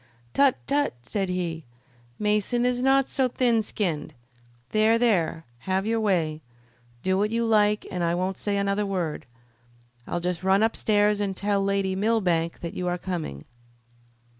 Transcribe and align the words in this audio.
"Tut! 0.33 0.57
tut!" 0.65 0.95
said 1.03 1.29
he; 1.29 1.63
"Mason 2.17 2.65
is 2.65 2.81
not 2.81 3.05
so 3.05 3.27
thin 3.27 3.61
skinned. 3.61 4.15
There! 4.71 4.97
there! 4.97 5.45
Have 5.69 5.85
your 5.85 5.99
way! 5.99 6.41
Do 7.03 7.19
what 7.19 7.29
you 7.29 7.45
like 7.45 7.85
and 7.91 8.03
I 8.03 8.15
won't 8.15 8.39
say 8.39 8.57
another 8.57 8.83
word. 8.83 9.27
I'll 10.07 10.19
just 10.19 10.43
run 10.43 10.63
upstairs 10.63 11.19
and 11.19 11.35
tell 11.35 11.63
Lady 11.63 11.95
Millbank 11.95 12.61
that 12.61 12.73
you 12.73 12.87
are 12.87 12.97
coming." 12.97 13.45